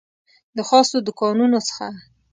د 0.55 0.57
خاصو 0.67 0.97
دوکانونو 1.07 1.59
څخه 1.67 1.87